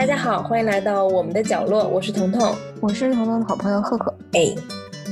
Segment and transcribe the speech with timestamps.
[0.00, 4.10] 大家好，欢迎来到我们的角落，我是彤彤，我是彤彤的好朋友赫赫。
[4.32, 4.46] 哎，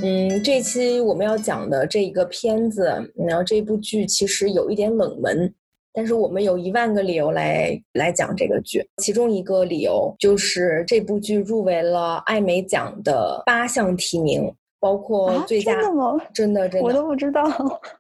[0.03, 5.53] 嗯，这期我们要讲的这一个片子，然后这部剧其实有一点冷门，
[5.93, 8.83] 但是我们有一万个理由来来讲这个剧。
[8.97, 14.51] 其中一个理由就是这部剧入围了艾美奖的八项提名。
[14.81, 16.17] 包括最佳真的吗？
[16.33, 17.45] 真的真的，我都不知道。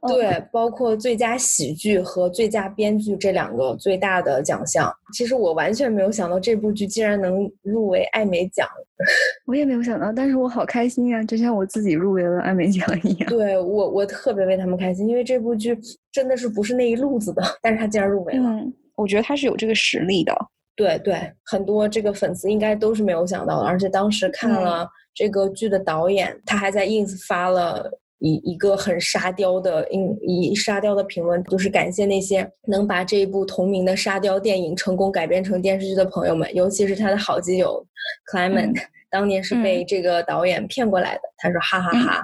[0.06, 4.92] 对，包括最佳喜剧和最佳编剧这两个最大的奖项。
[5.12, 8.68] 其实我完全没有想到这部剧竟然能入围艾美奖。
[9.46, 13.28] 我也没有想到，但是我好开心呀，就像我自己入围了艾美奖一样。
[13.28, 15.76] 对我，我特别为他们开心，因为这部剧
[16.12, 18.48] 真的是不是那一路子的，但是他竟然入围了。
[18.50, 20.32] 嗯，我觉得他是有这个实力的。
[20.76, 24.88] 对对，很多这个粉丝应该都是没有想到的，而且当时看了。
[25.18, 27.90] 这个剧的导演，他还在 ins 发了
[28.20, 29.84] 一一个很沙雕的，
[30.22, 37.84] 以沙雕的评论，就是感谢那些能把这一部同名的沙雕电影成功改编成电视剧的朋友们，尤其是他的好基友
[38.32, 38.80] Clement，
[39.10, 41.22] 当年是被这个导演骗过来的。
[41.38, 42.22] 他说哈哈哈，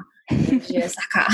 [0.62, 1.26] 谢谢萨卡。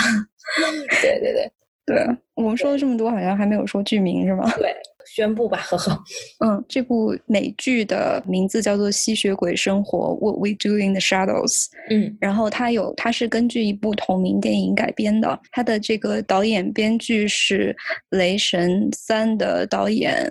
[1.02, 1.52] 对对对
[1.84, 4.50] 对，我们说了这么多，好像还没有说剧名是吗？
[4.56, 4.74] 对。
[5.06, 6.04] 宣布吧， 呵呵。
[6.44, 11.66] 嗯，这部美剧的名字叫做《吸血鬼生活》，What We Do in the Shadows。
[11.90, 15.38] 嗯，然后它有，它是根据一部同名电影改编的。
[15.52, 17.76] 它的这个导演、编剧是
[18.16, 20.28] 《雷神三》的导演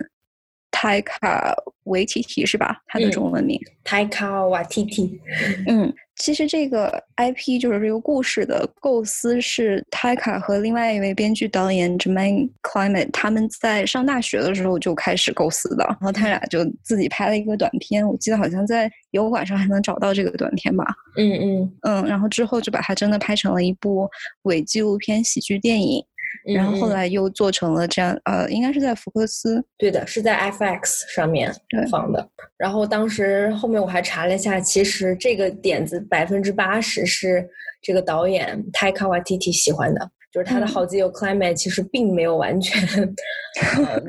[0.71, 2.77] 泰卡维提提，是吧？
[2.87, 5.19] 他的中文名泰卡瓦提提。
[5.67, 5.93] 嗯。
[6.19, 20.85] 其实这个 IP 就是这个故事的构思是 Taika 和另外一位编剧导演 Jermaine Clement 他们在上大学的时候就开始构思的，然后他俩就自己拍了一个短片，我记得好像在油管上还能找到这个短片吧。
[21.17, 24.07] 嗯嗯嗯，然后之后就把它真的拍成了一部
[24.43, 26.05] 伪纪录片喜剧电影。
[26.53, 31.53] 然后后来又做成了这样，呃，应该是在福克斯，对的，是在 FX 上面
[31.91, 32.27] 放的。
[32.57, 37.47] 然后当时后面我还查了一下，其实这个点子百分之八十是
[37.81, 40.09] 这个导演 Taika Waititi 喜欢的。
[40.31, 42.81] 就是他的好基友 Climate 其实并没有完全，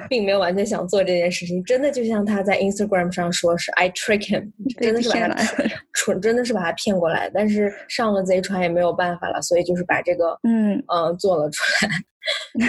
[0.09, 1.65] 并没有完全想做这件事情。
[1.65, 5.35] 真的就像他在 Instagram 上说，是 I trick him，真的是把他
[5.95, 7.31] 蠢，真的是把他骗过来。
[7.33, 11.91] 但是上了贼船也没有办法了，所以就是把这个嗯嗯做了出来。
[12.61, 12.69] 对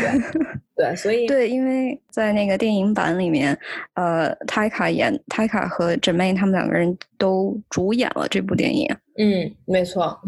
[0.81, 3.55] 对，所以对，因为在那个电影版里面，
[3.93, 8.87] 呃，泰卡演泰卡和 Jermaine 他们两个人都主演了这部电影。
[9.17, 10.19] 嗯，没错，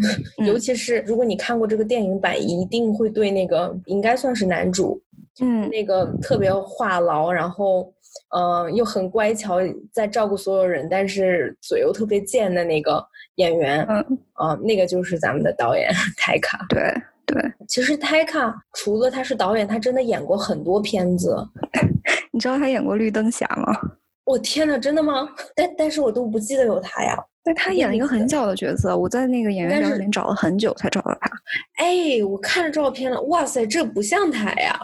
[0.45, 5.01] 尤其是如果你看过这个电影版，一定会对那个应该算是男主，
[5.41, 7.91] 嗯，那个特别话痨，然后
[8.35, 9.57] 嗯又很乖巧，
[9.91, 13.03] 在照顾所有人，但是嘴又特别贱的那个
[13.37, 16.63] 演员，嗯啊，那个就是咱们的导演 泰卡。
[16.69, 16.79] 对。
[17.25, 21.35] 对，其实泰卡除了他是导演，他真的演过很多片子。
[22.31, 23.73] 你知道他演过绿灯侠吗？
[24.25, 25.27] 我天呐，真的吗？
[25.55, 27.17] 但但是我都不记得有他呀。
[27.45, 31.29] 但他演了一个很小的角色，我在那个演员表里面找了很久才找到他。
[31.75, 34.79] 哎，我看着照片了，哇塞，这不像他呀。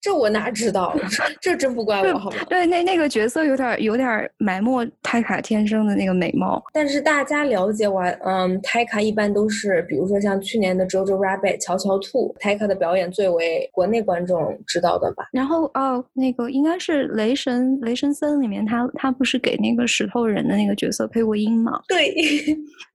[0.00, 0.96] 这我哪知道？
[1.40, 2.36] 这真不怪我，好吗？
[2.48, 6.62] 对，那那个角色有点有点埋没泰卡天生的那个美貌。
[6.72, 15.28] 但是大家了解完，嗯，泰卡一般都是，比如说像去年的《Jojo Rabbit》乔乔兔，泰卡的表演最为国内观众知道的吧？
[15.32, 21.80] 然后哦，那个应该是《雷神雷神三》里面，他他不是给那个石头人的那个角色配过音吗？
[21.88, 22.14] 对。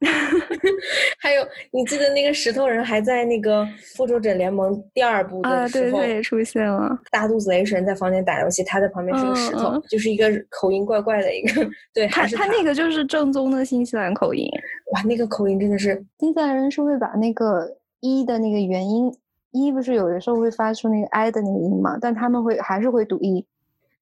[1.20, 3.62] 还有，你记得那个石头人还在那个
[3.96, 6.93] 《复仇者联盟》第二部的时候也出现了。
[7.12, 11.68] 大肚子雷神在房间打游戏，他在旁边是个石头，就是一个口音怪怪的一个。
[11.94, 14.48] 对，他他那个就是正宗的新西兰口音。
[14.94, 19.12] 哇，那个口音真的是新西兰人是会把那个一的那个元音
[19.52, 21.98] 一不是有的时候会发出那个 i 的那个音嘛？
[22.02, 23.46] 但他们会还是会读一。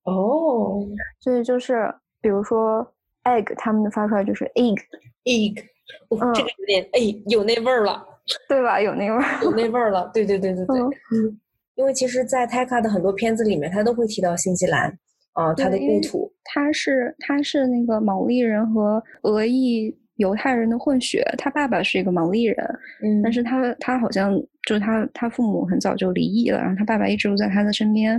[0.04, 0.86] 哦，
[1.20, 2.86] 所以就是比如说
[3.26, 4.78] egg，他们发出来就是 egg
[5.26, 5.64] egg。
[6.10, 8.02] 这个有点哎，有那味儿了，
[8.48, 8.80] 对吧？
[8.80, 10.10] 有那味儿，有那味儿了。
[10.14, 11.40] 对对对对对，嗯。
[11.82, 14.88] 因为其实，在泰卡的很多片子里面，他都会提到新西兰，
[15.34, 16.32] 啊，他的故土。
[16.44, 22.56] 他是他是那个毛利人和俄裔犹太人的混血，他爸爸是一个毛利人，
[23.04, 24.32] 嗯，但是他他好像
[24.68, 28.16] 就是他他父母很早就离异了，然后他爸爸一直都在他的身边，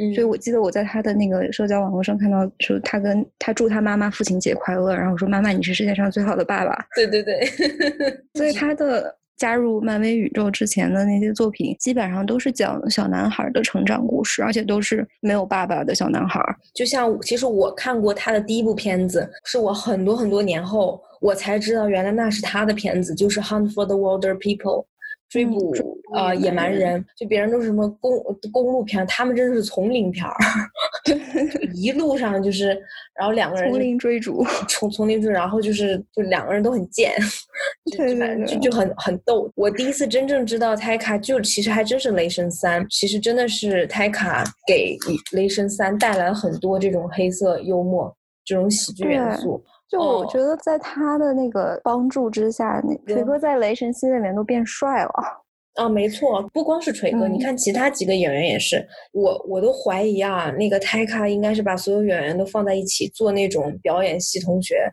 [0.00, 7.46] 嗯，所以我记得我在他的那个社交网络上看到，说他跟他祝他妈妈父亲节快乐，然后我说妈妈你是世界上最好的爸爸，对对对，
[8.32, 9.14] 所以 他的。
[9.42, 16.40] 加入漫威宇宙之前的那些作品，基本上都是讲小男孩的成长故事，而且都是没有爸爸的小男孩。
[16.72, 24.84] 就像，其实我看过他的第一部片子，是我很多很多年后我才知道，原来那是他的片子，就是《Hunt for the Wilder People》，
[25.32, 25.72] 追捕
[26.14, 27.02] 呃野蛮人。
[27.16, 28.12] 就别人都是什么公
[28.52, 30.34] 公路片，他们真的是丛林片儿。
[31.74, 32.68] 一路上就是，
[33.18, 37.14] 然后两个人丛林追逐，从丛林追，然后就是就两个人都很贱，
[37.96, 39.50] 对对对，就就很很逗。
[39.56, 44.96] 我第一次真正知道泰卡，就其实还真是雷神三，其实真的是泰卡给
[45.32, 48.14] 雷神三带来了很多这种黑色幽默、
[48.44, 49.62] 这种喜剧元素。
[49.92, 55.10] 就我觉得在他的那个帮助之下，那锤哥在雷神系列里面都变帅了。
[55.74, 64.90] 啊，没错，不光是锤哥，你看其他几个演员也是，我我都怀疑啊，那个泰卡应该是把所有演员都放在一起做那种表演系同学。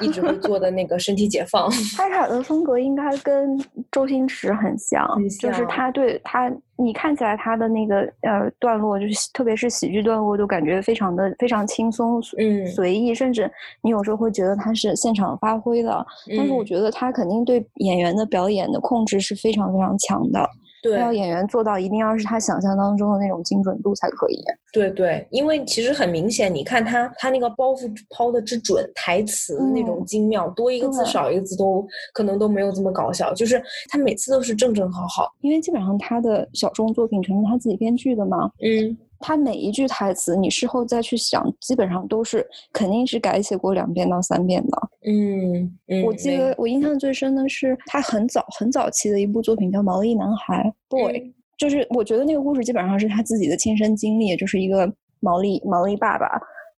[0.00, 3.58] 一直会做的那个身体解放， 泰卡的风格应该跟
[3.90, 5.08] 周星驰很像，
[5.40, 13.50] 就是他对他，你看起来他的那个呃段落，就是特别是喜剧段落，就感觉非常的非常轻松，嗯，随意，甚至
[13.82, 16.04] 你有时候会觉得他是现场发挥的，
[16.36, 20.48] 但是我觉得他肯定对演员的表演的控制是非常非常强的。
[20.92, 24.42] 要演员做到一定要是他想象当中的那种精准度才可以。
[24.72, 33.32] 对对，因为其实很明显，你看他他那个包袱抛的之准，台词那种精妙，多一个字少一个字都可能都没有这么搞笑。
[33.34, 38.50] 就是他每次都是正正好好，因为基本上他的小众作品全是他自己编剧的嘛。
[38.62, 38.96] 嗯。
[39.18, 44.78] 他每一句台词，你事后再去想，基本上都是肯定是改写过两遍到三遍的。
[45.08, 56.28] 嗯，我记得我印象最深的是他很早很早期的一部作品叫《毛利男孩》，boy，就是我觉得那个故事基本上是他自己的亲身经历，就是一个毛利毛利爸爸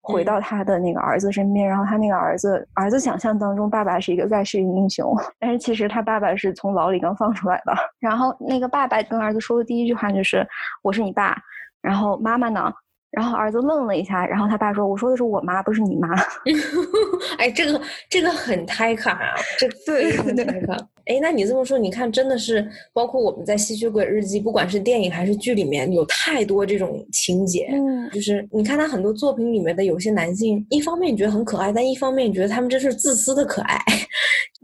[0.02, 7.74] 回到他的那个儿子身边，然后他那个儿子儿子想象当中爸爸是一个盖世英雄，但是其实他爸爸是从牢里刚放出来的。
[8.00, 10.46] 然后那个爸爸跟儿子说的第一句话就是
[10.84, 11.34] ：“我是你爸。”
[11.82, 12.74] 然后妈妈呢？
[13.12, 16.10] 然后儿子愣了一下，然后他爸说：“我说的是我妈，不是你妈。
[17.40, 20.76] ”哎，这个这个很胎卡啊，这对很胎卡。
[21.06, 27.70] 哎，那你这么说，你看，真的是包括我们在《吸血鬼日记》，不管是电影还是剧里面，有太多这种情节。
[27.72, 33.80] 嗯，就是你看他很多作品里面的有些男性，一方面你觉得很可爱，但一方面你觉得他们真是自私的可爱。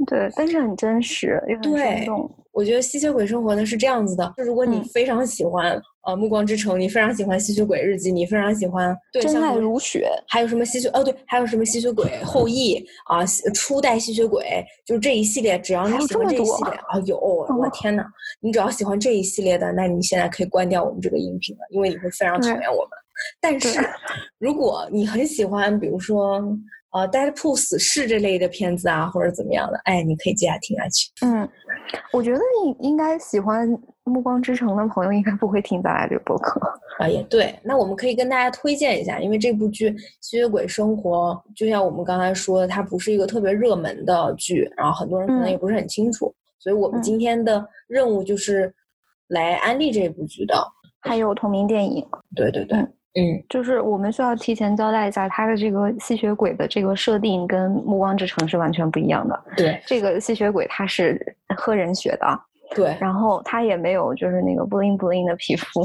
[0.06, 2.30] 对，但是很真实，又很生动。
[2.54, 5.72] 我觉得《吸血鬼生活》呢是这样子的：，就如果你非常喜欢
[6.06, 12.76] 呃《暮光之城》，你非常喜欢《吸血鬼日记》，你非常喜欢真爱如雪，还有什么吸血哦对，还有什么吸血鬼后裔
[13.08, 18.06] 啊，初代吸血鬼，就这一系列，只要你喜欢这一系列啊，有我天呐，
[18.40, 22.90] 你只要喜欢这一系列的，那你现在可以关掉我们这个音频了，因为你会非常讨厌我们。
[23.42, 23.80] 但是
[24.38, 26.40] 如果你很喜欢，比如说。
[26.94, 31.10] 呃，《Deadpool》死侍这类的片子啊，或者怎么样的，哎，你可以接下听下去。
[31.26, 31.48] 嗯，
[32.12, 33.68] 我觉得你应该喜欢
[34.04, 36.62] 《暮光之城》的朋友，应该不会听咱俩这个播客。
[37.00, 37.54] 啊，也对。
[37.64, 39.90] 那我们可以跟大家推荐一下，因为这部剧
[40.22, 48.72] 《吸血鬼生活》，就像我们刚才说的，它不是一个特别热门的剧，然后很多人可能也不是很清楚，所以我们今天的任务就是
[49.30, 50.56] 来安利这部剧的，
[51.02, 52.06] 还有同名电影。
[52.36, 52.78] 对对对。
[52.78, 52.94] 嗯，
[53.50, 59.44] 就是我们需要提前交代一下，它的这个吸血鬼的这个设定跟《暮光之城》是完全不一样的。
[59.56, 62.40] 对，这个吸血鬼他是喝人血的。
[62.74, 65.84] 对，然后他也没有就是那个 bling bling 的皮肤，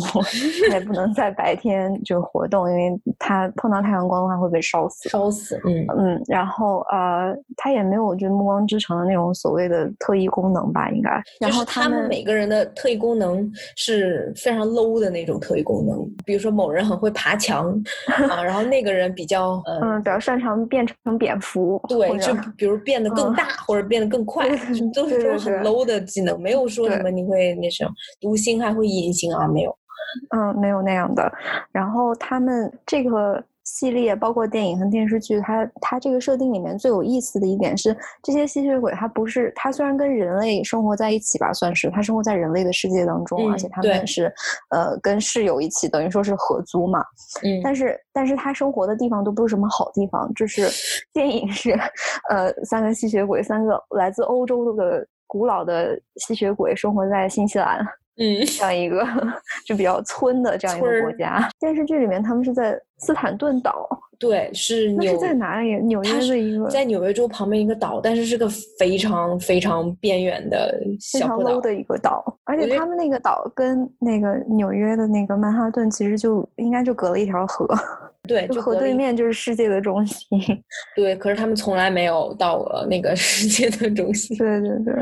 [0.69, 5.08] 他也不能在白天就活动，因为他碰到太阳光的话会被烧死。
[5.08, 11.23] 烧死，嗯嗯，然后呃，他也没有就暮光之城的那种所谓的特异功能吧，应该。
[11.40, 17.70] 然后他们每个人的特异功能是非常 low 的那种特异功能，比如说某人很会爬墙
[18.31, 24.49] 啊，然后那个人比较嗯比较擅长变成蝙蝠，对，就比如变得更大或者变得更快，
[24.95, 26.68] 都是这种很 low 的技能，没有。
[26.78, 29.47] 说什么你会那什么读心还会隐形啊？
[29.47, 29.76] 没有，
[30.35, 31.30] 嗯，没有那样的。
[31.73, 44.32] 然后他们这个系列包括电影和电视剧，它它这个设定里面最有意思的一点是，这些吸血鬼它不是它虽然跟人类生活在一起吧，算是它生活在人类的世界当中，而且他们是
[44.70, 47.04] 呃跟室友一起，等于说是合租嘛。
[47.42, 50.66] 嗯，但是但是他生活的地方都不是什么好地方，就是
[51.12, 51.73] 电影是
[52.30, 55.06] 呃三个吸血鬼，三个来自欧洲的。
[55.28, 57.78] 古老的吸血鬼生活在新西兰，
[58.16, 59.06] 嗯， 这样一个
[59.64, 61.49] 就比较村的这样一个国家。
[61.61, 65.76] 电视剧里面他们是在斯坦顿岛，对，是纽是在哪里？
[65.82, 72.25] 纽约的一个，在纽约州旁边一个岛，但是是个非常非常边缘的小岛的一个岛。
[72.44, 77.68] 而且他们那个岛跟那个纽约的那个曼哈顿其实就应该就隔了一条河。
[78.28, 80.38] 对，就河对面就是世界的中心。
[80.94, 84.37] 对，可是他们从来没有到过那个 世界的中心。
[84.37, 84.94] 对对对，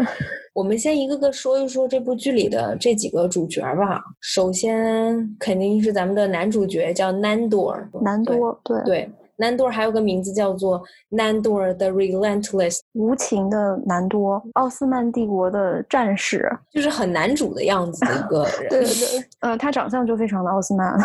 [0.54, 4.00] 我们先一个个说一说这部剧里的这几个主角吧。
[4.20, 7.90] 首先肯定是咱们的男主角叫南多尔。
[8.02, 18.68] 南多，对对，南多尔还有个名字叫做南多尔 the Relentless，无情的南多，奥斯曼帝国的战士，就是很男主的样子的一个人。
[18.70, 20.96] 对对对，嗯，他长相就非常的奥斯曼。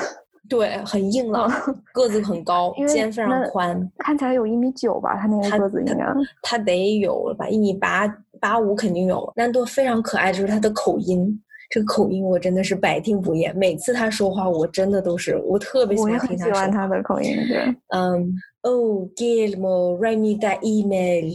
[0.51, 1.49] 对，很硬朗，
[1.93, 6.05] 个子很高，肩非常宽，看起来有一米九吧，他那个个子应该，
[6.41, 8.05] 他得有吧，一米八
[8.37, 9.31] 八五肯定有。
[9.37, 11.41] 南多非常可爱，就是他的口音。
[11.71, 16.53] 这个口音我真的是百听不厌，每次他说话我真的都是我特别喜欢听他说。
[16.53, 17.59] 喜欢他的口音，对。
[17.87, 21.31] 嗯，Oh, Guillermo, write me that email。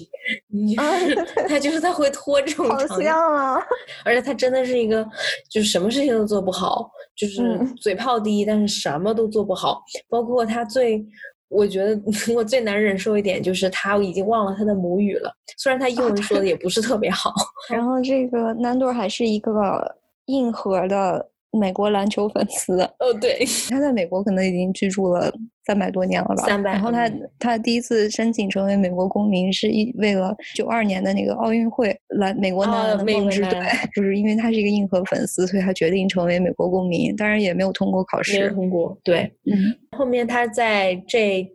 [1.49, 3.57] 他就是他会拖这种长音啊，
[4.05, 5.03] 而且他真的是一个
[5.51, 9.83] 就是什么事情都做不好，就是嘴炮第一，但是什么都做不好。
[10.07, 11.03] 包括他最，
[11.49, 11.99] 我觉得
[12.37, 17.33] 我最难忍受一点就是他已经忘了他的母语了，虽然他英文说的也不是特别好。
[17.71, 19.97] 然后这个南朵还是一个。
[20.27, 25.33] 硬核的美国篮球粉丝哦，对，他在美国可能已经居住了
[25.65, 26.45] 三百多年了吧。
[26.45, 26.73] 三百。
[26.73, 33.59] 然后他他第一次申请成为美国公民，是一为了九二年的那个奥运会来美国男篮的梦之队，
[33.95, 37.17] 就是因为他是一个硬核粉丝，所以他决定成为美国公民。
[37.17, 38.39] 当然也没有通过考试。
[38.39, 38.99] 没有通过。
[39.03, 39.75] 对，嗯。
[39.97, 41.49] 后面他在这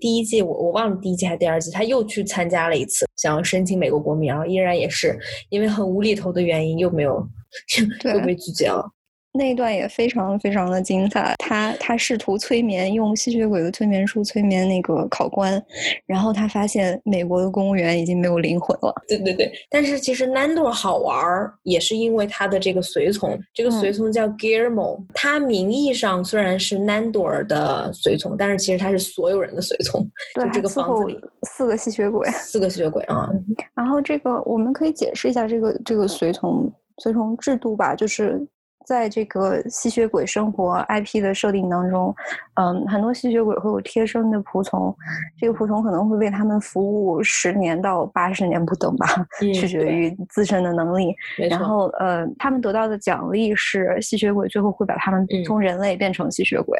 [0.00, 5.18] 第一季，我我忘了第一季还是第二季，他又去参加了一次，想要申请美国公民，然后依然也是
[5.50, 7.28] 因为很无厘头的原因，又没有。
[8.12, 8.90] 又被拒绝了。
[9.34, 11.34] 那一段也非常非常的精彩。
[11.38, 15.58] 他他试图催眠，用吸血鬼的催眠术催眠那个考官，
[16.04, 18.92] 然后他发现美国的公务员已经没有灵魂了。
[19.08, 30.06] 对对对，但是其实 Nando 好玩儿，也是因为他的这个随从，这个随从叫 Guillermo，他名义上虽然是 Nando 的随从，但是其实他是所有人的随从。
[30.34, 33.30] 就这个房子里四个吸血鬼，四个吸血鬼啊。
[33.74, 36.70] 然后这个我们可以解释一下这个这个随从。
[36.98, 38.40] 随从制度吧，就是
[38.84, 42.12] 在这个吸血鬼生活 IP 的设定当中，
[42.54, 44.92] 嗯，很多吸血鬼会有贴身的仆从，
[45.38, 49.06] 这个仆从可能会为他们服务十年到八十年不等吧，
[49.54, 51.14] 取决于自身的能力。
[51.48, 56.76] 然后，呃，他们得到的奖励是吸血鬼最后会把他们从人类变成吸血鬼，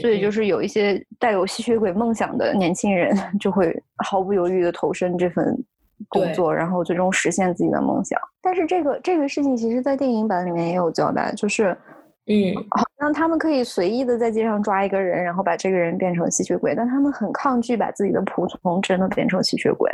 [0.00, 5.44] 所以就是有一些带有吸血鬼梦想的年轻人就会毫不犹豫的投身这份。
[6.10, 8.20] 工作，然后最终实现自己的梦想。
[8.42, 11.76] 但是这个这个事情，其实，在电影版里面也有交代，就是，
[12.26, 19.90] 嗯，好像他们可以随意的在街上抓一个人，然后把这个人变成吸血鬼，但他们很抗拒把自己的仆从真的变成吸血鬼，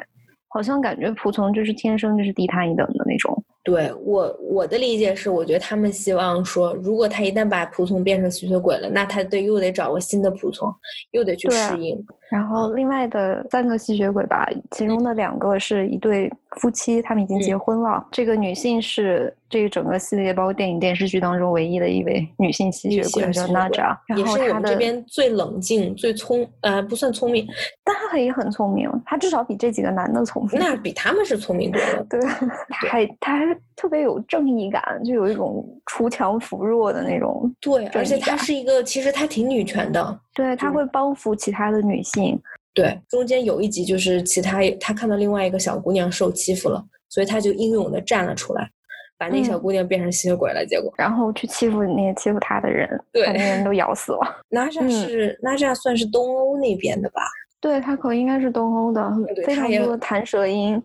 [0.48, 3.35] 好像感觉仆从就是天生就是低他一等的那种。
[3.66, 10.72] 对我我的理解是，我觉得他们希望说，如果他一旦把仆从变成吸血鬼了，那他得又得找个新的仆从，
[11.10, 12.00] 又得去适应。
[12.30, 18.06] 然后另外的三个吸血鬼吧，其中的两个是一对夫妻，他们已经结婚了。
[18.10, 23.98] 这个女性是这个整个系列包括电影电视剧当中唯一的一位女性吸血鬼，叫娜扎。
[24.16, 27.46] 也是我们这边最冷静、最聪呃不算聪明，
[27.84, 30.58] 但她也很聪明，她至少比这几个男的聪明。
[30.58, 32.04] 那比他们是聪明多了。
[32.08, 33.44] 对，她还她还
[33.76, 37.54] 特别有正义感，就有一种锄强扶弱的那种。
[37.60, 40.20] 对，而且她是一个，其实她挺女权的。
[40.34, 42.40] 对，她会帮扶其他的女性。
[42.76, 48.70] 对，中间有一集就是其他他看到另外一个小姑娘受欺负了，所以他就英勇的站了出来，
[49.16, 50.62] 把那小姑娘变成吸血鬼了。
[50.66, 52.86] 结果，然后去欺负那些欺负他的人，
[53.24, 54.18] 把那人都咬死了。
[54.50, 57.22] 娜扎是娜扎，算是东欧那边的吧？
[57.58, 59.10] 对他口音应该是东欧的，
[59.46, 60.80] 非常多弹舌音。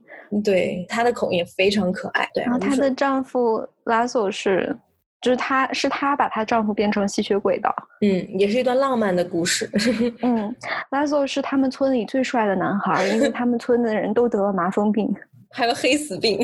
[0.46, 2.26] 对，他的口音也非常可爱。
[2.34, 4.74] 对，然后她的丈夫拉索是。
[5.22, 7.74] 就是她，是她把她丈夫变成吸血鬼的。
[8.02, 9.70] 嗯，也是一段浪漫的故事。
[10.24, 10.54] 嗯，
[10.90, 15.08] 拉索是他们村里最帅的男孩，因为他们村的人都得了麻风病，
[15.54, 16.40] 还有黑死病。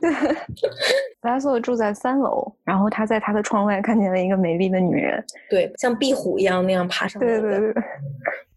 [0.00, 0.36] 对，
[1.22, 7.18] 拉索住在三楼，然后他在他的窗外看见了一个美丽的女人，对，像壁虎一样那样爬上。
[7.20, 7.72] 对对对，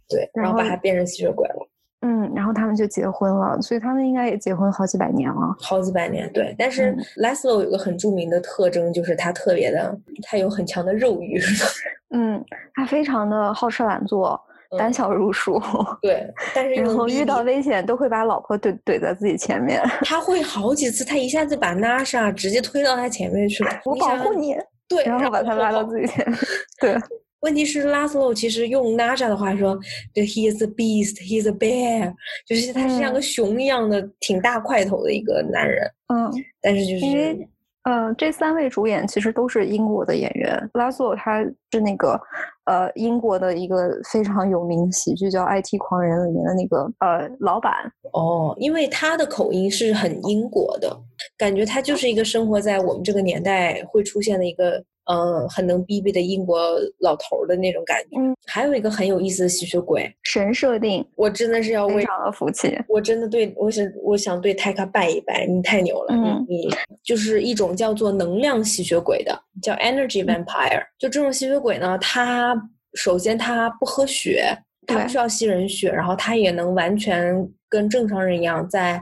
[0.09, 1.67] 对，然后把他变成吸血鬼了。
[2.01, 5.55] 嗯，然后他们就结婚了，所以他们应该也结婚好几百年了。
[5.59, 6.55] 好几百年，对。
[6.57, 11.39] 但是 Leslo 有个很著名的特征，就是他特别的，他有很强的肉欲。
[12.09, 12.43] 嗯，
[12.73, 14.39] 他非常的好吃懒做，
[14.79, 15.61] 胆小如鼠。
[16.01, 19.79] 对，但是然后遇到危险都会把老婆怼怼在自己前面。
[20.03, 23.69] 他会好几次，他一下子把 Nasha 直接推到他前面去了。
[23.85, 24.57] 我保护你。
[24.89, 26.39] 对，然后把他拉到自己前面。
[26.81, 26.95] 对。
[27.41, 29.77] 问题是拉斯洛其实用 Naja 的话说，
[30.13, 32.13] 对，He is a beast, He is a bear，
[32.47, 35.89] 就是他是像个熊一样的挺大块头的一个男人。
[36.13, 36.31] 嗯，
[36.61, 37.47] 但是就是因为，
[37.83, 40.69] 呃，这三位主演其实都是英国的演员。
[40.75, 42.19] 拉斯洛他是那个，
[42.65, 47.73] 呃，英国的一个非常有名的喜剧叫《IT 狂人》里面的那个呃老板。
[48.13, 50.95] 哦，因为他的口音是很英国的，
[51.39, 54.83] 感觉他就是一个生活在我们这个年代会出现的一个。
[55.11, 58.17] 嗯，很能逼逼的英国老头的那种感觉。
[58.17, 62.73] 嗯，还有一个很有意思的吸血鬼神设定，我真的是要非常的服气。
[62.87, 66.15] 我真的对我想，我想对泰卡拜一拜，你太牛了。
[66.15, 66.69] 嗯，你
[67.03, 70.83] 就是一种叫做能量吸血鬼的，叫 Energy Vampire。
[70.97, 72.55] 就这种吸血鬼呢，他
[72.93, 77.35] 首先他不喝血，他不需要吸人血，然后他也能完全
[77.67, 79.01] 跟正常人一样在。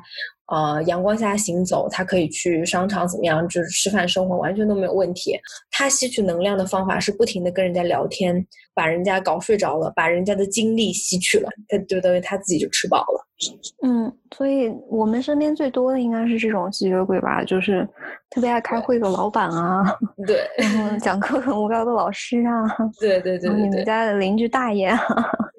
[0.52, 5.40] 呃，阳光下行走，他可以去商场怎么样，就是吃饭生活完全都没有问题。
[5.70, 13.26] 他吸取能量的方法是不停的跟人家聊天，把人家搞睡着了，把人家的精力吸取了，他就等于他自己就吃饱了。
[13.84, 17.88] 嗯，所以我们身边最多的应该是这种吸血鬼吧，就是
[18.32, 19.84] 特别爱开会的老板啊，
[20.28, 22.66] 对， 然后讲课很无聊的老师啊，
[23.00, 25.00] 对对对对，你们家的邻居大爷啊，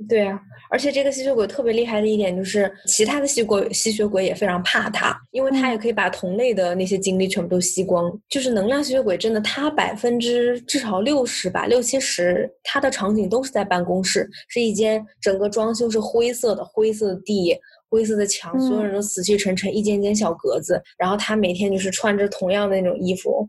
[0.09, 0.39] 对啊。
[0.71, 8.11] 而且这个吸血鬼特别厉害的一点就是，其他的吸鬼吸血鬼也非常怕他，因为他也可以把同类的那些精力全部都吸光。
[8.29, 17.59] 就是能量吸血鬼真的，他百分之至少六十吧，六七十，他的场景都是在办公室，是一间整个装修是灰色的，灰色的地。
[17.91, 20.81] 灰色的墙，所有人都死气沉沉，一间间小格子。
[20.97, 23.47] 然后他每天就是穿着同样的那种衣服，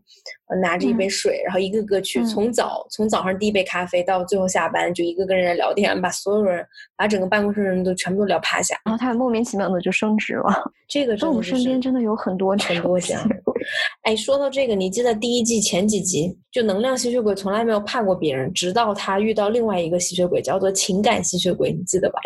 [0.60, 8.76] 拿着一杯水，然后一个个去，从早从早上第一杯咖啡到最后下班，就一个跟人家聊天，把所有人，把整个办公室的人都全部都聊趴下。
[8.84, 10.70] 然后他莫名其妙的就升职了。
[10.88, 13.28] 这个， 我们身边真的有很多很多这样。
[14.02, 22.18] 哎，说到这个，你记得第一季前几集，就能量吸血鬼从来没有怕过别人，直到他遇到另外一个吸血鬼，叫做情感吸血鬼，你记得吧？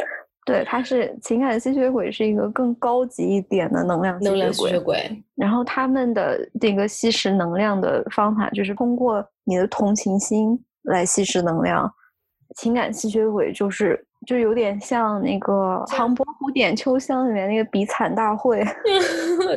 [0.46, 4.96] 对，它是情感吸血鬼，是一个更高级一点的能量能量吸血鬼。
[5.34, 11.92] 然后他们的这个吸食能量的方法，就是通过你的同情心来吸食能量。
[12.56, 14.02] 情感吸血鬼就是。
[14.26, 15.52] 就有点像那个
[15.94, 18.64] 《唐伯虎点秋香》里面那个比惨大会，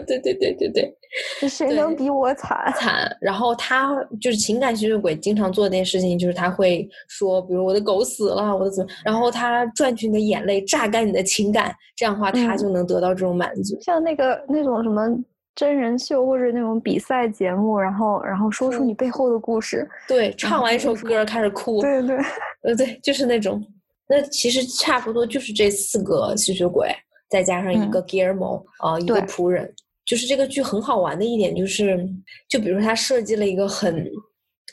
[0.06, 2.72] 对对对对对，谁能比我惨？
[2.76, 3.10] 惨。
[3.20, 13.80] 然后他就是情感吸血鬼，经常做的那件事情就是他会说，比如我的狗死了，我的怎么，然后他赚取你的眼泪，榨干你的情感，这样的话他就能得到这种满足。
[13.82, 15.08] 像那个那种什么
[15.56, 22.18] 真人秀或者那种比赛节目，然后然后说出你背后的故事，对，唱完一首歌开始哭，对对，
[22.62, 23.66] 呃对，就是那种。
[24.08, 26.90] 那其实差不多就是这四个吸血鬼，
[27.30, 29.74] 再加上一个 Guillermo 啊，一个仆人。
[30.06, 32.08] 就是这个剧很好玩的一点就是，
[32.50, 34.10] 就比如他设计了一个很。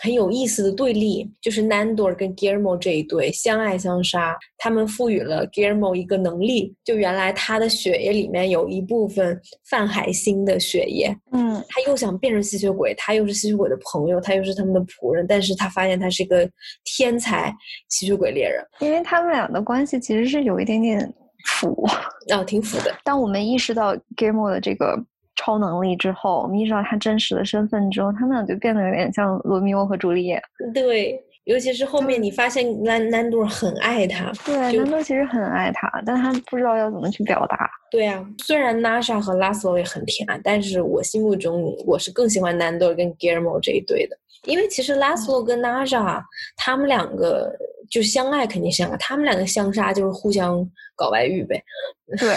[0.01, 4.37] 很有意思的对立，就是 Nandor 跟 Guillermo 这一对相爱相杀。
[4.59, 11.17] 他们赋予了 Guillermo 一个能力，就原来他的血液里面有一部分范海辛的血液。
[11.33, 16.49] 嗯，他又想变成吸血鬼，他又是吸血鬼的朋友，他又是他们的仆人，但是他发现他是一个
[16.85, 17.55] 天才
[17.89, 18.65] 吸血鬼猎人。
[18.81, 21.15] 因为他们俩的关系其实是有一点点
[21.59, 21.87] 腐，
[22.33, 22.95] 啊，挺腐的。
[23.05, 24.97] 当我们意识到 Guillermo 的这个。
[25.37, 30.43] 超能力之后，我们意识到他真实的身份之后，他们俩就变得有点像罗密欧和朱丽叶。
[30.75, 34.33] 对，尤其是后面你发现南南多很爱他。
[34.45, 37.71] 对，南多其实很爱他，但他不知道要怎么去表达。
[37.91, 44.17] 对啊，虽然娜莎和拉斯罗也很甜，但是我心目中我是更喜欢南多跟 Guillermo 这一对的，
[44.47, 46.25] 因为其实拉斯罗跟娜莎
[46.57, 47.55] 他们两个。
[47.89, 51.63] 就相爱肯定相爱，他们两个相杀就是互相搞外遇呗。
[52.19, 52.37] 对，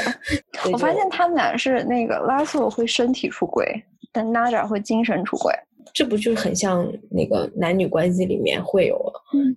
[0.71, 3.65] 我发现他们俩是那个拉索会身体出轨，
[4.13, 5.51] 但娜扎会精神出轨。
[5.91, 9.11] 这不就是很像那个男女关系里面会有，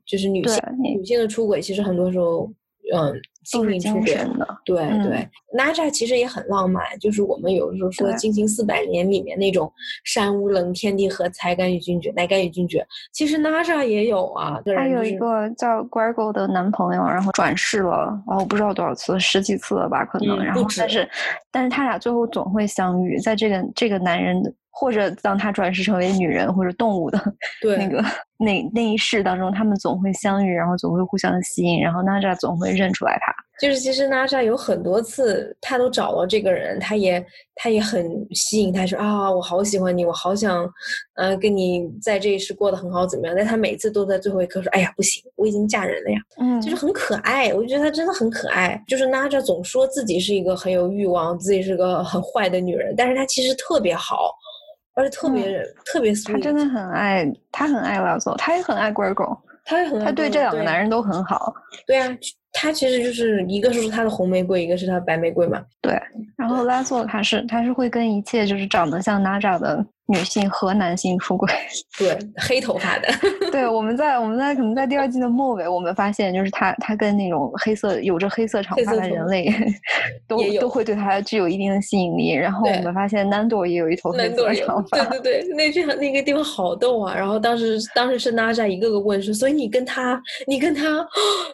[0.07, 2.51] 就是女性女性的出轨，其实很多时候。
[2.95, 3.13] 嗯，
[3.45, 5.27] 心灵出轨的，对对。
[5.55, 9.73] 娜扎其实也很浪漫，就是我们有的时候说《惊情四百年》里面那种
[10.05, 12.87] 山无棱，天地合，才敢与君绝，乃敢与君绝。
[13.13, 20.43] 其实娜扎也有啊，她有一个叫 Gregor 的男朋友，然后转世了，然后不知道多少次，十几次了吧，可能。
[20.45, 21.09] 然后但是，
[21.51, 24.53] 但是他俩最后总会相遇，在这个这个男人的。
[24.73, 27.21] 或者当他转世成为女人或者动物的
[27.77, 28.03] 那个
[28.39, 33.33] 那那一世当中，他们总会相遇，然后总会互相吸引，然后娜扎总会认出来他。
[33.61, 40.69] 就是其实娜扎有很多次，他都找到这个人，他也他也很吸引，他说啊，我好喜欢你，我好想，
[41.15, 43.37] 嗯，跟你在这一世过得很好，怎么样？
[43.37, 46.19] 但他每次都在最后一刻说，哎呀，不行，我已经嫁人了呀。
[46.41, 48.83] 嗯，就是很可爱，我觉得他真的很可爱。
[48.89, 54.35] 就是娜扎总说自己是一个很有欲望，自己是个很坏的女人，但是她其实特别好。
[54.95, 61.55] 而且特别特别，他真的很爱，他很爱拉索，他也很爱乖狗，他也很他对这两个男人都很好。
[61.87, 62.09] 对啊，
[62.53, 65.63] 他其实就是一个是他的红玫瑰，一个是他的白玫瑰嘛。
[65.81, 66.01] 对，
[66.37, 69.85] 然后拉索他是他是会跟一切就是长得像娜扎的。
[70.13, 71.49] 女性和男性出轨，
[71.99, 73.09] 对黑头发的，
[73.51, 79.53] 对我们在我们在可能在第二季的末尾，我们发现就是他他跟那种黑色有着黑色长发的人类
[80.29, 82.33] 都都会对他具有一定的吸引力。
[82.33, 87.15] 然后我们发现南朵也有一头黑色长发，对对对，那句那个地方好逗啊！
[87.15, 91.07] 然后当时当时是娜扎一个个问说，所以你跟他你跟他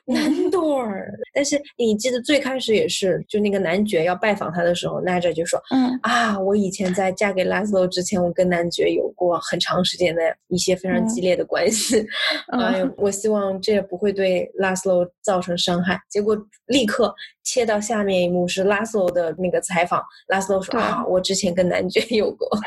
[0.07, 12.07] 南朵儿，但是你记得最开始也是就那个男爵要拜访他的时候，娜扎就说，嗯啊，我以前在嫁给拉斯洛之前，我跟跟男爵有过很长时间的一些非常激烈的关系。
[12.49, 16.01] 哎呀，我希望这也不会对拉斯洛造成伤害。
[16.09, 22.49] 结果立刻切到下面一幕是拉斯洛的那个采访，拉斯洛说啊，我之前跟男爵有过。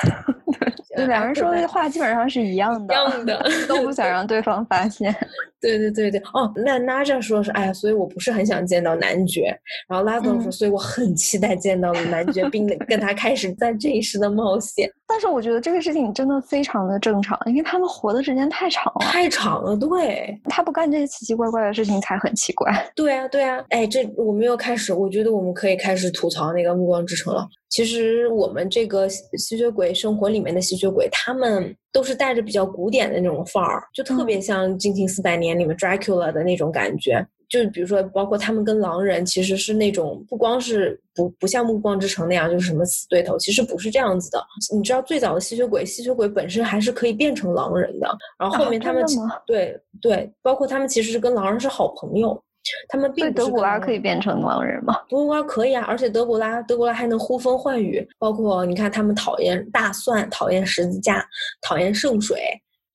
[0.96, 5.16] 对，两人说的话基本上是一样的，一样的，都不想让对方发现。
[5.62, 9.56] 对对对对，哦，那娜扎说是，哎呀，所以我不是很想见到男爵。
[9.88, 14.90] 然后拉斯洛说，所以我很期待见到男爵，并跟他开始在这一世的冒险。
[15.08, 19.78] 但是我觉得这个事情真的非常的正常，因为他们活的时间太长了，太长了。
[19.78, 22.74] 对，他不干这些奇奇怪怪的事情才很奇怪。
[22.96, 27.48] 对啊，对啊，哎，这我们又开始，我觉得我们可以开始吐槽那个《暮光之城》了。
[27.70, 37.26] 其实我们这个吸血鬼生活里面的吸血鬼，他们都是带着比较古典的那种范儿，就特别像《惊情四百年》里面 Dracula 的那种感觉。
[37.50, 44.42] 就比如说，包括他们跟狼人其实是那种不光是不不像《暮光之城》那样就是什么死对头，其实不是这样子的。
[44.74, 48.08] 你知道最早的吸血鬼，吸血鬼本身还是可以变成狼人的。
[48.40, 49.04] 然后后面他们
[49.46, 52.42] 对对，包括他们其实是跟狼人是好朋友。
[52.90, 54.96] 他们并德古拉可以变成狼人吗？
[55.10, 58.08] 德古拉可以啊，而且德古拉德古拉还能呼风唤雨。
[58.20, 61.26] 包括你看，他们讨厌大蒜，讨厌十字架，
[61.62, 62.40] 讨厌圣水，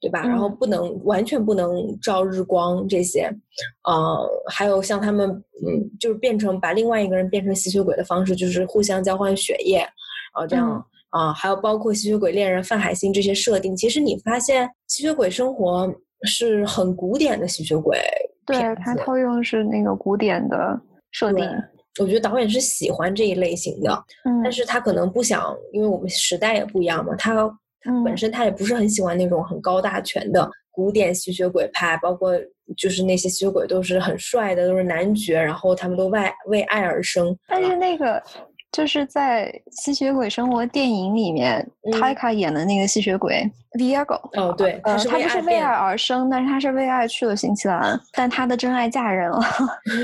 [0.00, 0.22] 对吧？
[0.22, 3.31] 然后不能完全不能照日光这些，
[3.88, 5.29] 呃，还有像他们，
[5.66, 9.88] 嗯，就是变成把另外一个人变成吸血鬼的方式，就是互相交换血液，然
[10.35, 17.98] 后，这样啊，还有包括吸血鬼恋人范海辛这些设定，其实你发现吸血鬼生活是很古典的吸血鬼。
[18.46, 20.80] 对他套用是那个古典的
[21.11, 21.44] 设定，
[22.00, 24.04] 我觉得导演是喜欢这一类型的，
[24.42, 27.35] 但是他可能不想，因为我们时代也不一样嘛，他
[27.80, 32.32] 他本身他也不是很喜欢那种很高大全的古典吸血鬼派，包括
[32.76, 38.22] 就是那些吸血鬼都是很帅的，都是男爵，然后他们都为为爱而生，但是那个。
[38.76, 39.50] 就是在
[39.82, 41.66] 《吸血鬼生活》电影里面，
[41.98, 43.42] 泰卡演的那个吸血鬼
[43.78, 44.20] Viago。
[44.38, 49.40] 哦，对，他不是为爱而生，但是他是为爱去了新西兰，但他的真爱嫁人了，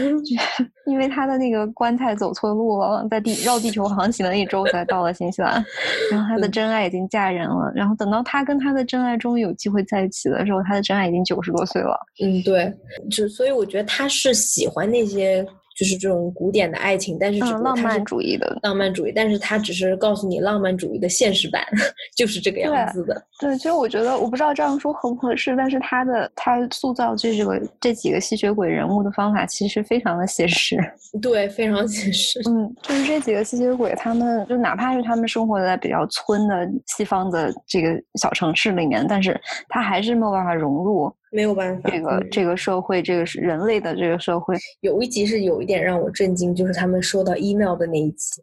[0.89, 5.63] 因为他的那个棺材走错路了，在地绕地球航行了一周才到了新西兰，
[6.11, 11.95] 然后他的真爱已经嫁人了，然后等到他跟他的真爱终于有机会在一起的时候，他的真爱已经九十多岁了。
[12.25, 12.73] 嗯，对，
[13.11, 15.47] 就所以我觉得他是喜欢那些。
[15.77, 21.65] 就是这种古典的爱情，但是是浪漫主义的浪漫主义，但是他只是告诉你浪漫主义的现实版
[22.17, 23.23] 就是这个样子的。
[23.41, 30.77] 对，其实我觉得我不知道这样说合不合适，但是他的他塑造这个这几个吸血鬼人物的方法其实非常的写实。
[31.21, 32.41] 对，非常写实。
[32.49, 37.89] 嗯，就是这几个吸血鬼，他们就哪怕是他们生活在比较村的西方的这个
[38.21, 41.13] 小城市里面，但是他还是没有办法融入。
[41.33, 44.55] 没有办法，这个这个社会，这个是人类的这个社会。
[44.83, 48.41] 有一集是有一点让我震惊，就是他们收到 email 的那一集，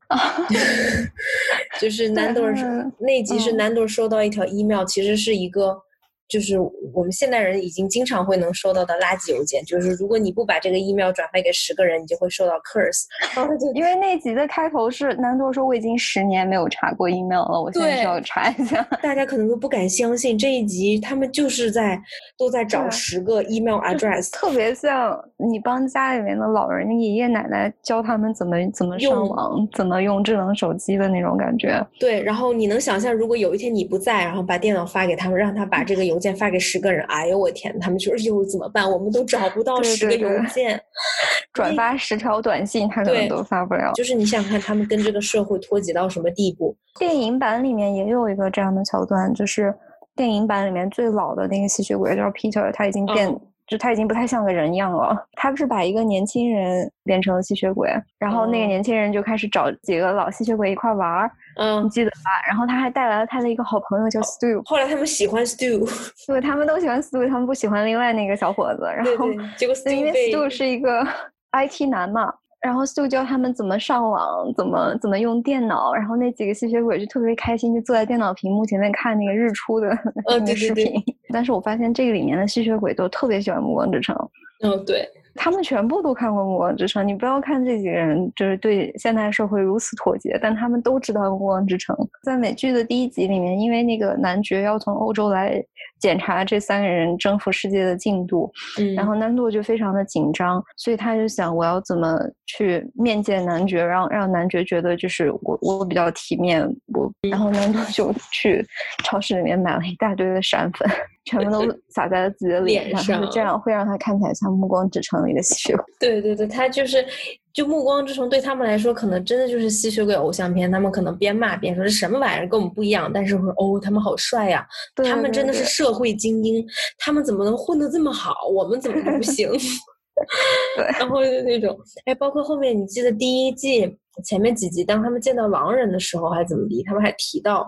[1.79, 2.53] 就是南多尔
[2.97, 5.81] 那集是南多尔收到一条 email，其实是一个。
[6.29, 6.57] 就是
[6.93, 13.03] 我们现代人已经经常会能收到的垃圾邮件，就是如果你不把这个 email 转发给十个人，你就会收到 curse。
[13.75, 18.81] 因为那集的开头是南多说我已经十年没有查过 email 了，我现在需要查一下。
[19.01, 21.99] 大家可能都不敢相信这一集他们就是在
[22.37, 31.83] 都在找十个 email address，特别像你帮家里面的老人、爷爷奶奶教他们怎么怎么上网、怎么用智能手机的那种感觉。
[31.99, 38.89] 对，然后你能想象，如果有一天你不在，然后把电脑发给他们，让他把这个邮件发给十个人，哎呦我天，他们说又怎么办？
[38.89, 40.79] 我们都找不到十个邮件，
[41.53, 43.93] 转发十条短信，他可能都发不了。
[43.93, 46.75] 就是你想看他们跟这个社会脱节到什么地步？
[46.99, 49.73] 电影版里面也有一个这样的桥段，就是
[50.15, 53.33] 电影版里面最老的那个吸血鬼叫 Peter，他已经变。
[53.69, 55.15] 就他已经不太像个人样了。
[55.33, 62.31] 他不是把一个年轻人变成了吸血鬼，然后那个年轻人就开始找几个老吸血鬼一块玩儿，嗯，你记得吧？
[62.47, 64.61] 然后他还带来了他的一个好朋友叫 Stu。
[64.65, 65.85] 后来他们喜欢 Stu，
[66.25, 68.83] 对，他们都喜欢 Stu，他们不喜欢另外那个小伙子。
[68.83, 71.05] 然后结果因为 Stu 是一个
[71.51, 72.33] IT 男嘛。
[72.61, 75.93] 然后就教他们怎么上网，怎么怎么用电脑。
[75.93, 81.01] 然后那几个吸血鬼就特别开心，就坐在电脑屏幕前面看那个日出的 那个视频。
[81.29, 84.13] 但是我发现这个里面的吸血鬼都特别喜欢《暮光之城》。
[84.61, 85.09] 嗯，对。
[85.41, 91.95] 他们全部都看过《暮光之城》，你不要看这几个人就是对现代社会如此妥协，但他们都知道《暮光之城》。
[92.23, 95.63] 在美剧的第一集里面，因为那个男爵要从欧洲来
[95.97, 106.61] 检查这三个人征服世界的进度，嗯，然后南度就非常的紧张，所以他就想我要怎么去面见男爵，让让男爵觉得就是我我比较体面，
[106.93, 108.61] 我然后南度就去
[109.05, 110.89] 超市里面买了一大堆的闪粉。
[111.29, 111.61] 全部都
[111.93, 115.85] 洒在了自己的脸上，这样会让他看起来像《暮光之城》里的吸血鬼。
[115.99, 117.05] 对对对，他就是
[117.53, 120.71] 就《暮光之城》对他们来说，可能真的就是吸血鬼偶像片。
[120.71, 124.65] 他们可能边骂边说：“这什么玩意儿，跟我们不一样。”但是说：“哦，他们好帅呀！
[124.95, 126.65] 他们真的是社会精英，
[126.97, 128.47] 他们怎么能混得这么好？
[128.51, 129.49] 我们怎么不行？”
[130.75, 137.65] 对，然后就那种，哎，包括后面你记得第一季前面几集，当他们见到狼人的时候还怎么地，他们还提到，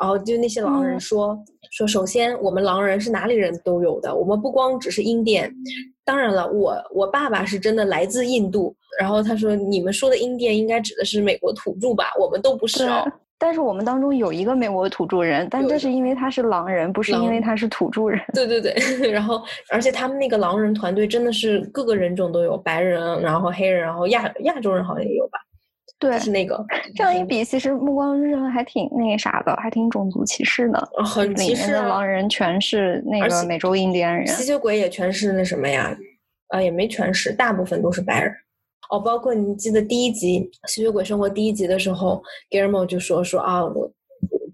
[0.00, 1.38] 然后就那些狼人说
[1.72, 5.52] 说，首先我们狼人是哪里人都有的，我们不光只是印甸，
[6.04, 13.04] 当然了，我我爸爸是真的来自印度，然后他说你们说的印甸应该指的是美国土著吧，我们都不是哦。
[13.38, 18.20] 但是我们当中有一个美国土著人，但这是因为他是狼人，不是因为他是土著人。
[18.32, 18.74] 对对对，
[19.12, 25.38] 然后而且他们那个狼人团队真的是各个人种都有，白人，然后黑人，然后亚亚洲人好像也有吧？
[25.98, 26.64] 对，是那个。
[26.94, 30.88] 这样一比，其实《暮光之城》还挺那个啥的，还挺种族歧视的。
[31.04, 31.72] 很歧视。
[31.72, 35.96] 狼人全是那个美洲印第安人，吸血鬼也全是那什么呀？
[36.48, 38.34] 啊，也没全是，大部分都是白人。
[38.94, 40.38] 哦，包括你记得第一集
[40.70, 43.90] 《吸血鬼生活》第一集的时候，Germo 就说说啊，我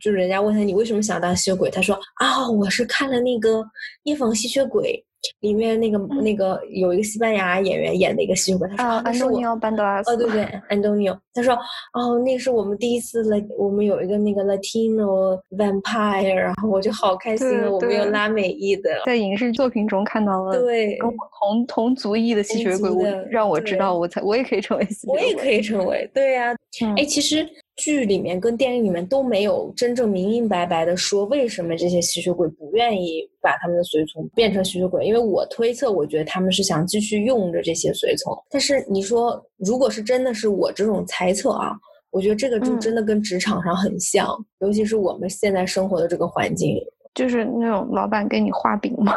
[0.00, 3.58] 就是人家问他你为什么想当吸血鬼，他说啊，我是看了那个
[4.04, 5.04] 《夜访吸血鬼》。
[5.40, 10.10] 里面那个那个有一个西班牙演员演的一个吸血鬼，他说安东尼奥·班德拉斯。
[10.12, 11.18] 哦，对对， 安东尼奥。
[11.32, 11.54] 他说
[11.92, 26.54] 哦，那是我们第一次来，我们有一个那个 Latino vampire，然后我就好开心啊，我们有拉美裔的，在影视作品中看到了对跟我同同族裔的吸血鬼，我让我知道我才我也可以成为吸血鬼，我也可以成为，对呀。
[26.96, 27.46] 哎，其实。
[27.80, 38.36] 剧里面跟电影里面都没有真正明明白白的说为什么这些吸血鬼不愿意把他们的随从变成吸血鬼，因为我推测，我觉得他们是想继续用着这些随从。
[38.50, 41.72] 但是你说，如果是真的是我这种猜测啊，
[42.10, 44.28] 我觉得这个就真的跟职场上很像，
[44.60, 46.76] 尤其是我们现在生活的这个环境，
[47.14, 49.14] 就是那种老板给你画饼嘛。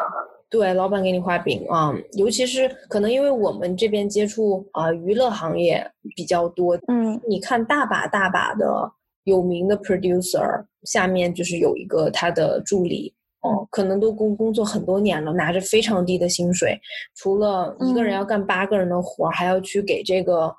[0.53, 5.83] 对，老板给你画饼啊，尤其是可能因为我们这边接触啊娱乐行业
[6.15, 8.91] 比较多，嗯，你看大把大把的
[9.23, 13.11] 有名的 producer 下面就是有一个他的助理，
[13.41, 16.79] 哦，可能都工工作很多年了，拿着非常低的薪水，
[17.15, 20.53] 除了一个人要干八个人的活，还要去给这个。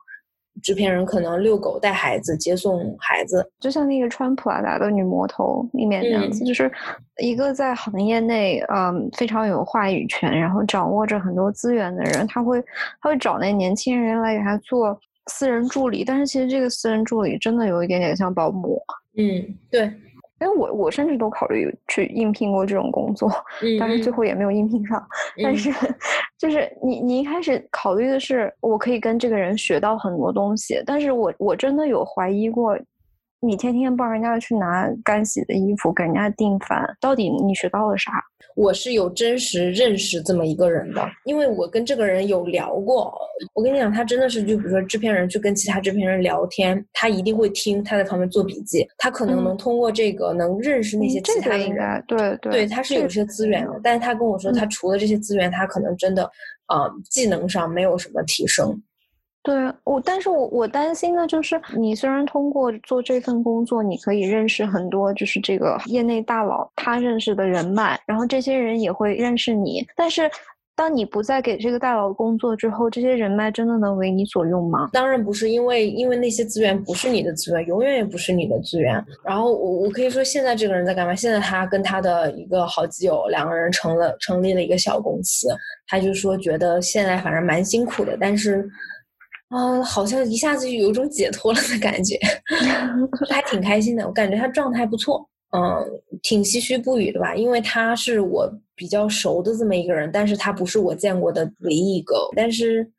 [0.65, 6.73] 制片人可能遛狗、带孩子、接送孩子，就像那个穿普拉达的女魔头里面那样子，就是
[7.19, 12.61] 一个在行业内嗯非常有话语权，然后掌握着很多资源的人，他会
[13.03, 18.81] 他会找那年轻人来给他做私人助理，但是其实这个私人助理真的有一点点像保姆。
[19.17, 19.93] 嗯，对。
[20.45, 23.31] 因为我我甚至都考虑去应聘过这种工作，
[23.81, 25.03] 但是最后也没有应聘上。
[25.43, 25.71] 但是，
[26.39, 32.79] 就是你你一开始考虑的是我可以跟这个人学到很多东西，但是我我真的有怀疑过。
[33.45, 38.11] 你天天帮人家去拿干洗的衣服，给人家订饭，到底你学到了啥？
[38.57, 43.13] 我是有真实认识这么一个人的，因为我跟这个人有聊过。
[43.53, 52.05] 我跟你讲，他真的是，就比如说制片人去跟其他制片人聊天，他一定会听，他在旁边做笔记，他可能能通过这个能认识那些其他的人。
[52.07, 56.23] 对对，对，他是有些资源的，但是他跟我说，他除了这些资源，他可能真的，
[56.69, 58.81] 呃，技能上没有什么提升。
[59.45, 59.55] 对
[59.85, 70.31] 我，但是我我担心的就是，你虽然通过做这份工作，你可以认识很多就是这个业内大佬他认识的人脉，然后这些人也会认识你，但是
[70.75, 74.89] 当你不再给这个大佬工作之后，这些人脉真的能为你所用吗？
[74.95, 78.95] 当然不是，因为因为那些资源不是你的资源，永远也不是你的资源。
[79.23, 81.15] 然后我我可以说，现在这个人在干嘛？
[81.15, 85.49] 现在他跟他的一个好基友两个人成了成立了一个小公司，
[85.87, 88.67] 他就说觉得现在反正蛮辛苦的，但是。
[89.49, 92.19] 啊，好像一下子就有种解脱了的感觉，
[93.31, 94.07] 还挺开心的。
[94.07, 95.61] 我感觉他状态不错，嗯，
[96.23, 97.35] 挺唏嘘不语的吧。
[97.37, 102.17] 因为他是我比较熟的这么一个人，但是他不是我见过的唯一一个。
[102.35, 102.91] 但是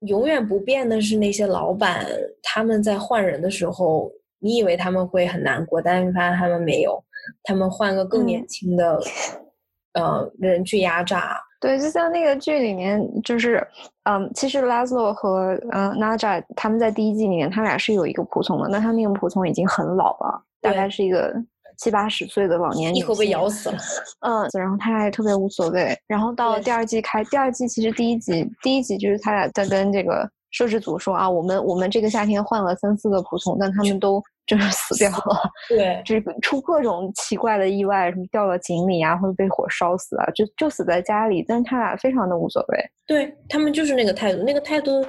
[0.00, 2.06] 永远不变的是那些老板，
[2.42, 7.02] 他们在换人的时候，你以为他们会很难过，但是发现他们没有，
[7.44, 9.00] 他们换个更年轻的，
[9.94, 11.40] 呃，人去压榨。
[11.62, 13.64] 对，就像那个剧里面，就是，
[14.02, 21.32] 嗯，其实拉斯洛和嗯娜扎他们在第一季里面，他俩是有一个仆从的，那他那个仆从已经很老了，大概是一个
[21.78, 23.78] 七八十岁的老年，一口被咬死了。
[24.26, 25.96] 嗯，然后他俩也特别无所谓。
[26.08, 41.44] 然后到第二季开，第二季其实第一集第一集就是他俩在跟这个摄制组说啊，我们我们这个夏天换了三四个仆从，但他们都就是死掉了， 对，就是出各种奇怪的意外，什么掉到井里啊，或者被火烧死啊，就就死在家里。
[41.46, 45.04] 但是他俩非常的无所谓，对他们就是那个态度，那个态度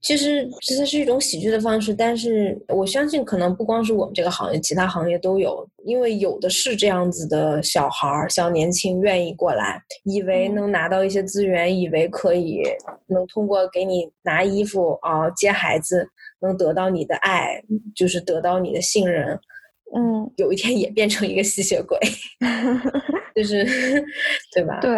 [0.00, 1.92] 其实其实是一种喜剧的方式。
[1.92, 12.62] 但是我相信，可能不光是我们这个行业，其他行业都有，因为有的是这样子的小孩儿、小年轻愿意过来，以为能拿到一些资源，以为可以
[13.06, 16.08] 能通过给你拿衣服啊、接孩子。
[16.40, 17.62] 能得到你的爱，
[17.94, 19.38] 就是得到你的信任，
[19.94, 21.98] 嗯，有一天也变成一个吸血鬼，
[23.34, 23.64] 就是
[24.54, 24.78] 对吧？
[24.80, 24.90] 对，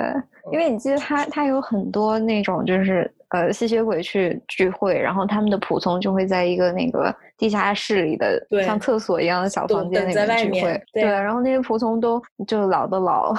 [0.53, 13.35] 因为你记得他，他有很多那种就是呃吸血鬼去聚会，然后他们的仆从就会在一个那个地下室里的像厕所一样的小房间里面聚会，对，然后那些仆从都就老的老。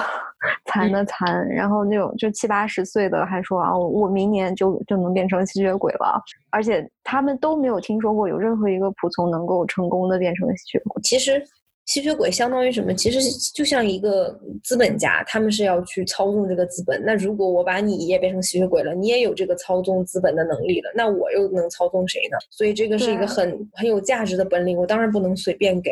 [0.64, 11.00] 残的残，然后那种就七八十岁的还说啊，我明年就就能变成吸血鬼了，而且他们都没有听说过有任何一个仆从能够成功的变成吸血鬼。
[11.00, 11.40] 其实
[11.86, 12.94] 吸血鬼相当于什么？
[12.94, 13.20] 其实
[13.54, 17.02] 就像一个资本家，他们是要去操纵这个资本。
[17.04, 22.38] 那如果我把你也变成吸血鬼了，你也有这个操纵资本的能力了，那我又能操纵谁呢？
[22.50, 25.90] 所以这个是一个很很有价值的本领，我当然不能随便给。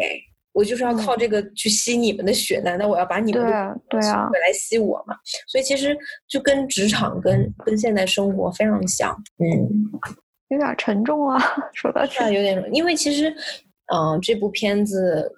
[0.52, 5.14] 我就是要靠这个去吸你们的血，难道我要把你们的对啊来吸我吗？
[5.46, 5.96] 所以其实
[6.28, 9.70] 就跟职场跟跟现在生活非常像，嗯，
[10.48, 11.40] 有点沉重啊，
[11.72, 13.32] 说到这有点，因为其实，
[13.94, 15.32] 嗯，这部片子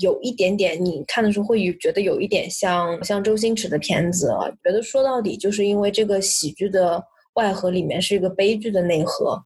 [0.00, 4.28] 有一点点，你看的时候会觉得有一点像像周星驰的片子，
[4.62, 7.02] 觉得说到底就是因为这个喜剧的。
[7.34, 9.36] 外核里面是一个悲剧的内核，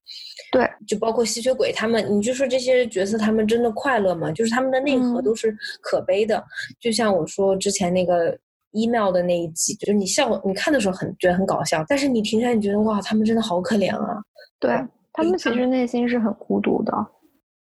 [0.52, 4.30] 对，就包括吸血鬼他们，你就说这些角色他们真的快乐吗？
[4.30, 6.44] 就是他们的内核都是可悲的。
[6.78, 8.38] 就像我说之前那个
[8.72, 14.22] email 的那一集，就是你笑，你看的时候很觉得很搞笑，但是你停下来，你觉得哇，他们真的好可怜啊！
[14.60, 14.70] 对
[15.14, 16.92] 他们其实内心是很孤独的，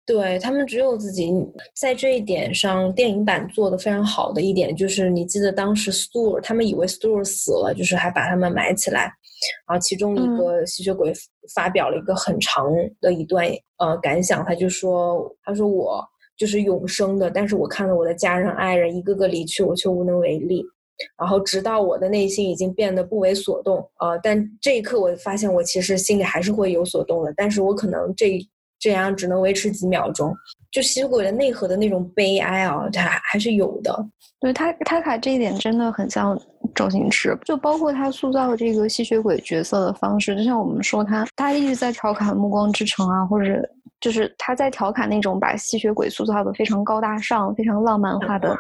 [0.07, 1.33] 对他们只有自己。
[1.75, 9.13] 在这一点上，电影版做的非常好的一点就是，你记得当时 Stu，他们以为 Stu 死了，就是还把他们埋起来。
[9.69, 11.13] 然后其中一个吸血鬼
[11.55, 13.47] 发表了一个很长的一段
[13.79, 16.03] 呃感想，他就说：“他说我
[16.39, 20.65] 就是永生的，但是我看到我的家人爱人一个个离去，我却无能为力。
[21.19, 28.41] 然后直到我的内心已经变得不为所动呃，但这一刻我发现我其实心里还是会有所动的，但是我可能这
[28.79, 30.35] 这样只能维持几秒钟。
[30.71, 34.07] 就吸血鬼的内核的那种悲哀啊，它还是有的。”
[34.39, 36.39] 对他，他卡这一点真的很像
[36.75, 43.67] 周星驰，就包括他塑造这个吸血鬼角色的方式，就像我们说他，他一直在调侃《暮光之城》啊，或者
[43.99, 48.55] 就是他在调侃那种把吸血鬼塑造的非常高大上、非常浪漫化的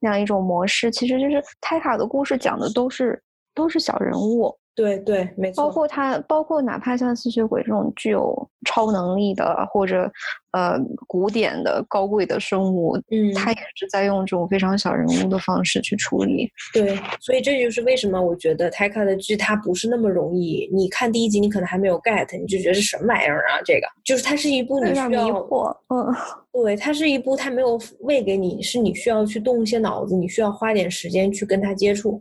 [0.00, 3.22] 那样一种模式，其实就是泰卡的故事讲的都是
[3.54, 4.52] 都是小人物。
[4.80, 5.62] 对对，没错。
[5.62, 10.10] 包括他，包括哪怕像吸血鬼这种具有超能力的，或者
[10.52, 16.50] 呃古典的高贵的生物，嗯，他也是在用这种非常小人物的方式去处理。
[16.72, 20.66] 对，所以这就是为什么我觉得泰卡的剧它不是那么容易。
[20.72, 23.60] 你看第一集，你可能还没有 get，你就觉得是什么玩意儿啊？
[23.62, 26.14] 这个就是它是一部你需要迷惑，嗯，
[26.64, 32.18] 对，它是一部它没有喂给你，是你需要去动一些脑子，你需要花点时间去跟它接触。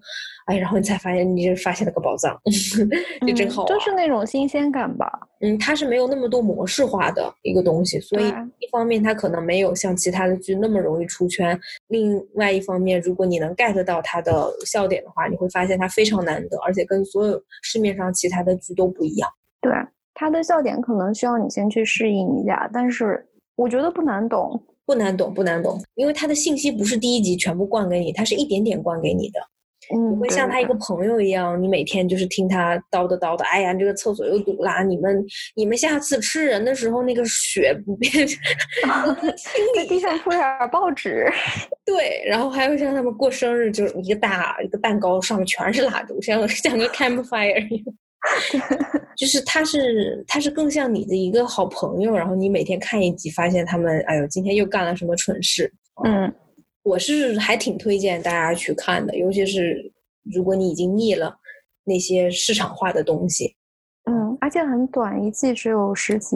[0.50, 2.36] 哎，然后你才发现，你就发现了个宝藏，
[3.26, 5.08] 就真好，就是那种新鲜感吧。
[5.42, 8.26] 嗯，它是没有那么多模式化的一个东西，所以
[8.58, 11.58] 一方面它可能没有像其他的剧那么容易出圈，
[11.88, 19.30] 另外一方面，如果你能 get 到它的笑点的话，你会发现它非常难得，而且跟所有市面上其他的剧都不一样。
[19.62, 19.72] 对，
[20.16, 23.24] 它的笑点可能需要你先去适应一下，但是
[23.56, 29.40] 我觉得不难懂，不难懂，不难懂，因为它的信息不是第一集全部灌给你，它是一点点灌给你的。
[29.92, 33.44] 你会像他一个朋友一样，你每天就是听他叨叨叨叨。
[33.46, 34.84] 哎呀，这个厕所又堵啦！
[34.84, 35.26] 你们
[35.56, 38.12] 你们下次吃人的时候，那个血不变，
[39.76, 41.28] 在地上铺点报纸。
[41.86, 47.86] 对，然后还会像他们过生日，就是一个大一个蛋糕，上面全是蜡烛，像像个 campfire 一样。
[49.16, 55.72] 就是他是他是更像你的一个好朋友，然后你每天看一集，发现他们哎呦，今天又干了什么蠢事。
[56.06, 56.32] 嗯。
[56.90, 59.92] 我是还挺推荐大家去看的，尤其是
[60.34, 61.38] 如果你已经腻了
[61.84, 63.56] 那些市场化的东西。
[64.06, 66.36] 嗯，而且很短，一季只有十集。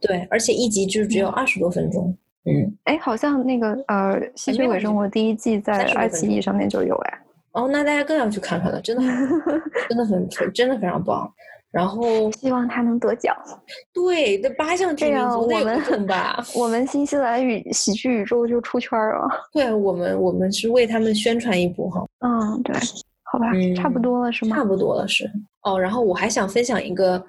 [0.00, 2.16] 对，而且一集就只有二十多分钟。
[2.44, 7.18] 嗯，哎，好像那个呃《吸血鬼生活》第一季在爱奇艺上面就有哎。
[7.52, 9.02] 哦，那大家更要去看看了，真的，
[9.88, 11.28] 真的很真的非常棒。
[11.70, 13.36] 然后希望他能得奖。
[13.92, 16.42] 对，这八项提名总得有吧？
[16.56, 19.28] 我们新西兰语喜剧宇宙就出圈了。
[19.52, 22.06] 对我们，我们是为他们宣传一波哈。
[22.20, 22.74] 嗯，对，
[23.24, 23.46] 好吧，
[23.76, 24.56] 差不多了是吗？
[24.56, 25.30] 差不多了是。
[25.62, 27.22] 哦，然后我还想分享一个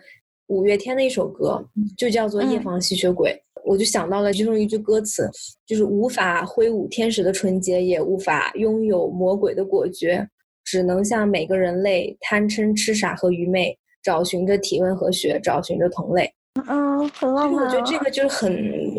[0.47, 1.63] 五月天的一首歌，
[1.97, 3.31] 就叫做《夜访吸血鬼》。
[3.65, 5.29] 我就想到了其中一句歌词，
[5.65, 10.25] 就是无法挥舞天使的纯洁，也无法拥有魔鬼的果决，
[10.63, 16.31] 只能向每个人类贪嗔痴傻和愚昧，找寻着体温和血，找寻着同类。
[16.67, 17.63] 嗯，很浪漫。
[17.63, 18.51] 我觉得这个就是很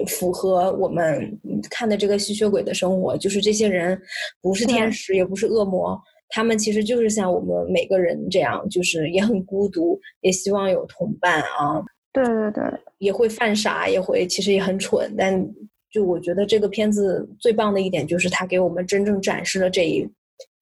[0.06, 1.38] 符合我们
[1.68, 4.00] 看的这个吸血鬼的生活，就是这些人
[4.40, 11.84] 不是天使，也不是恶魔，他们其实就是像我们每个人这样，就是也很孤独，也希望有同伴啊。
[12.12, 12.64] 对对对，
[12.98, 15.46] 也会犯傻，也会其实也很蠢，但
[15.92, 20.08] 就我觉得这个片子最棒的一点就是它给我们真正展示了这一，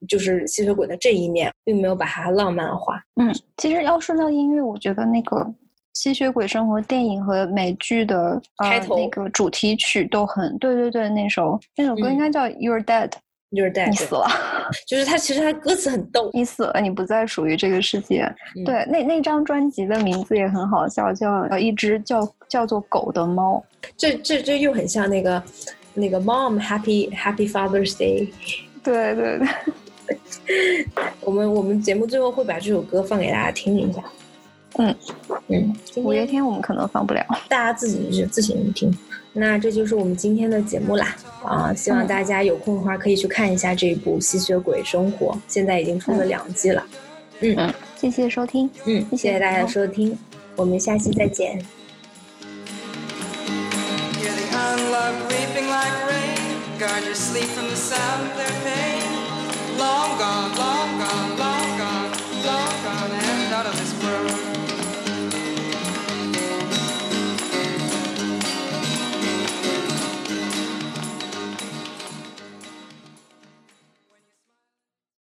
[0.07, 3.03] 就是吸血鬼的这一面，并没有把它浪漫化。
[3.21, 5.47] 嗯，其实要说到音乐，我觉得那个
[5.95, 13.11] 吸血鬼生活电影和美剧的开头那个主题曲都很，对对对，那首那首歌应该叫 You're Dead。
[13.57, 14.27] 就是带你死了，
[14.87, 16.29] 就是他其实他歌词很逗。
[16.35, 18.31] 你死了，你不再属于这个世界。
[18.67, 23.65] 对，那那张专辑的名字也很好笑，叫呃一只叫叫做狗的猫。
[23.97, 25.43] 这这这又很像那个
[25.95, 28.29] 那个 Mom Happy Happy Father's Day。
[28.85, 29.49] 对对对。
[31.21, 34.03] 我们我们节目最后会把这首歌放给大家听一下。
[34.79, 34.95] 嗯。
[35.49, 38.95] 嗯，五月天我们可能放不了，大家自己就自行听。
[39.33, 46.85] 那这就是我们今天的节目啦，啊，希望大家有空的话可以去看一下这一部《吸血鬼生活》，现在已经出了两季了。
[47.41, 49.39] 嗯，嗯谢谢收听，嗯，谢谢。
[49.39, 50.19] 大家收听，
[50.57, 51.59] 我们下期再见。
[59.79, 61.58] long gone, long gone, long gone.